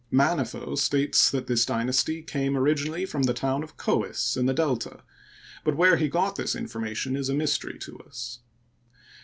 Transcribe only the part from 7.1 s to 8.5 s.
is a mystery to us.